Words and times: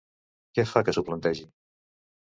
Què 0.59 0.65
fa 0.71 0.83
que 0.87 0.95
s'ho 0.97 1.05
plantegi? 1.11 1.47